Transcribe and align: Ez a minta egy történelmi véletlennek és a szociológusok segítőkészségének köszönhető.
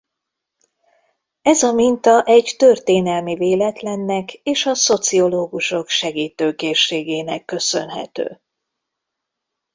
Ez 1.41 1.63
a 1.63 1.71
minta 1.73 2.21
egy 2.23 2.55
történelmi 2.57 3.35
véletlennek 3.35 4.33
és 4.33 4.65
a 4.65 4.73
szociológusok 4.75 5.87
segítőkészségének 5.89 7.45
köszönhető. 7.45 8.41